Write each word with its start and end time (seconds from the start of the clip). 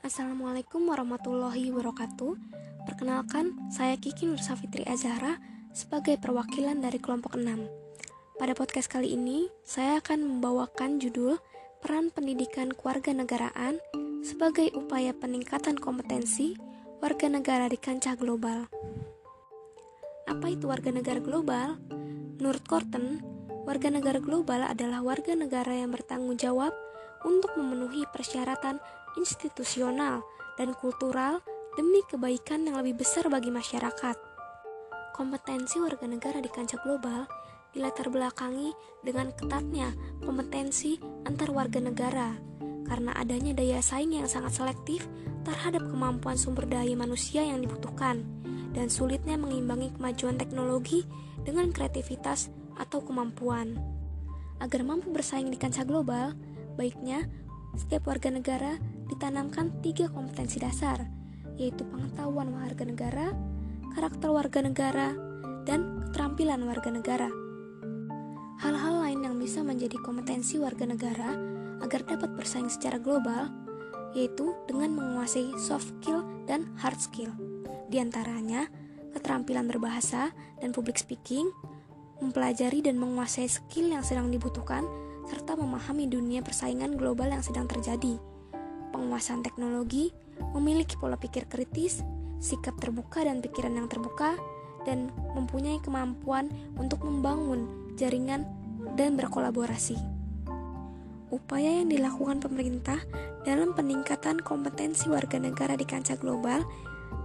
Assalamualaikum 0.00 0.88
warahmatullahi 0.88 1.68
wabarakatuh. 1.76 2.32
Perkenalkan, 2.88 3.52
saya 3.68 4.00
Kiki 4.00 4.24
Nur 4.24 4.40
Safitri 4.40 4.80
Azhara 4.88 5.36
sebagai 5.76 6.16
perwakilan 6.16 6.80
dari 6.80 6.96
kelompok 6.96 7.36
6. 7.36 7.68
Pada 8.40 8.56
podcast 8.56 8.88
kali 8.88 9.12
ini, 9.12 9.52
saya 9.60 10.00
akan 10.00 10.24
membawakan 10.24 11.04
judul 11.04 11.36
Peran 11.84 12.08
Pendidikan 12.08 12.72
Kewarganegaraan 12.72 13.76
sebagai 14.24 14.72
upaya 14.72 15.12
peningkatan 15.12 15.76
kompetensi 15.76 16.56
warga 17.04 17.28
negara 17.28 17.68
di 17.68 17.76
kancah 17.76 18.16
global. 18.16 18.72
Apa 20.24 20.46
itu 20.48 20.64
warga 20.64 20.96
negara 20.96 21.20
global? 21.20 21.76
Menurut 22.40 22.64
Korten, 22.64 23.20
warga 23.68 23.92
negara 23.92 24.16
global 24.16 24.64
adalah 24.64 25.04
warga 25.04 25.36
negara 25.36 25.76
yang 25.76 25.92
bertanggung 25.92 26.40
jawab 26.40 26.72
untuk 27.20 27.52
memenuhi 27.52 28.08
persyaratan 28.08 28.80
institusional 29.18 30.22
dan 30.58 30.76
kultural 30.76 31.40
demi 31.78 32.02
kebaikan 32.06 32.66
yang 32.66 32.78
lebih 32.78 33.00
besar 33.00 33.26
bagi 33.30 33.48
masyarakat. 33.48 34.16
Kompetensi 35.14 35.78
warga 35.80 36.06
negara 36.06 36.38
di 36.38 36.50
kancah 36.50 36.80
global 36.82 37.26
dilatar 37.70 38.10
belakangi 38.10 38.74
dengan 39.06 39.30
ketatnya 39.30 39.94
kompetensi 40.26 40.98
antar 41.22 41.54
warga 41.54 41.78
negara 41.78 42.34
karena 42.90 43.14
adanya 43.14 43.54
daya 43.54 43.78
saing 43.78 44.18
yang 44.18 44.26
sangat 44.26 44.58
selektif 44.58 45.06
terhadap 45.46 45.86
kemampuan 45.86 46.34
sumber 46.34 46.66
daya 46.66 46.98
manusia 46.98 47.46
yang 47.46 47.62
dibutuhkan 47.62 48.26
dan 48.74 48.90
sulitnya 48.90 49.38
mengimbangi 49.38 49.94
kemajuan 49.94 50.34
teknologi 50.34 51.06
dengan 51.46 51.70
kreativitas 51.70 52.50
atau 52.78 53.02
kemampuan. 53.02 53.78
Agar 54.60 54.84
mampu 54.84 55.08
bersaing 55.14 55.48
di 55.48 55.56
kancah 55.56 55.86
global, 55.86 56.36
baiknya 56.76 57.24
setiap 57.78 58.10
warga 58.10 58.34
negara 58.34 58.76
ditanamkan 59.20 59.68
tiga 59.84 60.08
kompetensi 60.08 60.56
dasar, 60.56 61.04
yaitu 61.60 61.84
pengetahuan 61.92 62.56
warga 62.56 62.88
negara, 62.88 63.36
karakter 63.92 64.32
warga 64.32 64.64
negara, 64.64 65.12
dan 65.68 66.08
keterampilan 66.08 66.64
warga 66.64 66.88
negara. 66.88 67.28
Hal-hal 68.64 69.04
lain 69.04 69.20
yang 69.20 69.36
bisa 69.36 69.60
menjadi 69.60 70.00
kompetensi 70.00 70.56
warga 70.56 70.88
negara 70.88 71.36
agar 71.84 72.00
dapat 72.08 72.32
bersaing 72.32 72.72
secara 72.72 72.96
global, 72.96 73.52
yaitu 74.16 74.56
dengan 74.64 74.96
menguasai 74.96 75.52
soft 75.60 75.92
skill 76.00 76.24
dan 76.48 76.72
hard 76.80 76.96
skill. 76.96 77.28
Di 77.92 78.00
antaranya, 78.00 78.72
keterampilan 79.12 79.68
berbahasa 79.68 80.32
dan 80.64 80.72
public 80.72 80.96
speaking, 80.96 81.52
mempelajari 82.24 82.80
dan 82.80 82.96
menguasai 82.96 83.52
skill 83.52 83.92
yang 83.92 84.00
sedang 84.00 84.32
dibutuhkan, 84.32 84.88
serta 85.28 85.60
memahami 85.60 86.08
dunia 86.08 86.40
persaingan 86.40 86.96
global 86.96 87.28
yang 87.28 87.44
sedang 87.44 87.68
terjadi. 87.68 88.29
Penguasaan 88.90 89.42
teknologi, 89.46 90.10
memiliki 90.54 90.98
pola 90.98 91.14
pikir 91.14 91.46
kritis, 91.46 92.02
sikap 92.42 92.76
terbuka 92.78 93.22
dan 93.22 93.38
pikiran 93.38 93.74
yang 93.74 93.86
terbuka, 93.86 94.34
dan 94.82 95.12
mempunyai 95.36 95.78
kemampuan 95.84 96.48
untuk 96.80 97.04
membangun 97.04 97.94
jaringan, 97.94 98.48
dan 98.96 99.14
berkolaborasi. 99.14 99.96
Upaya 101.30 101.78
yang 101.78 101.92
dilakukan 101.92 102.42
pemerintah 102.42 102.98
dalam 103.46 103.72
peningkatan 103.72 104.42
kompetensi 104.42 105.06
warga 105.06 105.38
negara 105.38 105.78
di 105.78 105.86
kancah 105.86 106.18
global 106.18 106.66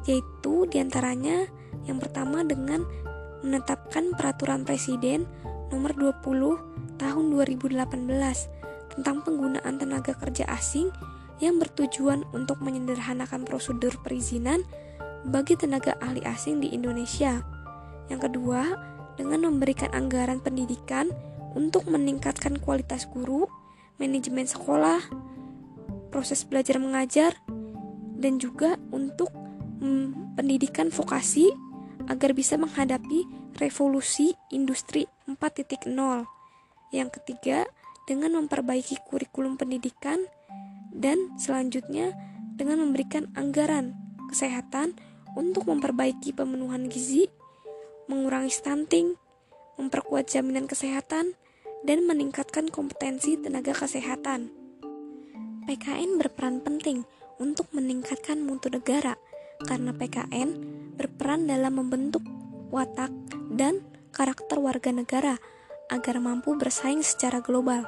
yaitu 0.05 0.69
di 0.69 0.77
antaranya 0.77 1.49
yang 1.89 1.97
pertama 1.97 2.45
dengan 2.45 2.85
menetapkan 3.41 4.13
peraturan 4.13 4.61
presiden 4.61 5.25
nomor 5.73 5.97
20 5.97 7.01
tahun 7.01 7.25
2018 7.33 7.81
tentang 8.95 9.17
penggunaan 9.25 9.75
tenaga 9.75 10.13
kerja 10.15 10.45
asing 10.53 10.93
yang 11.43 11.59
bertujuan 11.59 12.23
untuk 12.31 12.61
menyederhanakan 12.63 13.43
prosedur 13.43 13.95
perizinan 14.01 14.63
bagi 15.25 15.57
tenaga 15.57 15.97
ahli 15.99 16.21
asing 16.23 16.61
di 16.61 16.71
Indonesia. 16.71 17.41
Yang 18.07 18.29
kedua, 18.29 18.61
dengan 19.17 19.49
memberikan 19.49 19.89
anggaran 19.91 20.39
pendidikan 20.39 21.09
untuk 21.57 21.87
meningkatkan 21.87 22.59
kualitas 22.61 23.09
guru, 23.09 23.47
manajemen 23.97 24.45
sekolah, 24.45 25.01
proses 26.11 26.43
belajar 26.45 26.77
mengajar, 26.77 27.33
dan 28.19 28.37
juga 28.39 28.79
untuk 28.91 29.31
pendidikan 30.35 30.89
vokasi 30.89 31.51
agar 32.07 32.31
bisa 32.35 32.55
menghadapi 32.59 33.25
revolusi 33.57 34.35
industri 34.51 35.07
4.0. 35.25 35.89
Yang 36.93 37.09
ketiga, 37.19 37.65
dengan 38.05 38.37
memperbaiki 38.37 39.01
kurikulum 39.09 39.57
pendidikan 39.57 40.21
dan 40.95 41.35
selanjutnya 41.35 42.15
dengan 42.55 42.79
memberikan 42.87 43.27
anggaran 43.35 43.93
kesehatan 44.31 44.95
untuk 45.35 45.67
memperbaiki 45.67 46.31
pemenuhan 46.31 46.87
gizi 46.87 47.27
mengurangi 48.05 48.53
stunting, 48.53 49.17
memperkuat 49.81 50.29
jaminan 50.29 50.69
kesehatan, 50.69 51.33
dan 51.85 52.05
meningkatkan 52.05 52.69
kompetensi 52.69 53.37
tenaga 53.37 53.73
kesehatan. 53.73 54.49
PKN 55.65 56.21
berperan 56.21 56.61
penting 56.61 57.05
untuk 57.41 57.69
meningkatkan 57.73 58.41
mutu 58.45 58.69
negara 58.69 59.17
karena 59.65 59.93
PKN 59.93 60.49
berperan 60.93 61.49
dalam 61.49 61.81
membentuk 61.81 62.21
watak 62.69 63.09
dan 63.49 63.81
karakter 64.13 64.61
warga 64.61 64.93
negara 64.93 65.41
agar 65.89 66.21
mampu 66.21 66.53
bersaing 66.57 67.01
secara 67.01 67.41
global. 67.41 67.85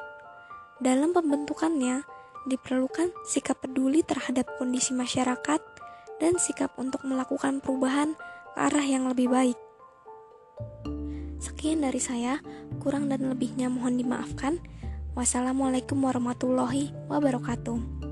Dalam 0.78 1.10
pembentukannya, 1.10 2.02
diperlukan 2.48 3.12
sikap 3.28 3.60
peduli 3.60 4.00
terhadap 4.02 4.48
kondisi 4.56 4.96
masyarakat 4.96 5.60
dan 6.18 6.34
sikap 6.40 6.72
untuk 6.80 7.04
melakukan 7.04 7.60
perubahan 7.62 8.16
ke 8.56 8.58
arah 8.58 8.82
yang 8.82 9.06
lebih 9.06 9.30
baik. 9.30 9.58
Sekian 11.38 11.86
dari 11.86 12.02
saya, 12.02 12.42
kurang 12.82 13.06
dan 13.06 13.30
lebihnya 13.30 13.70
mohon 13.70 13.94
dimaafkan. 13.94 14.58
Wassalamualaikum 15.14 16.02
warahmatullahi 16.02 16.90
wabarakatuh. 17.06 18.07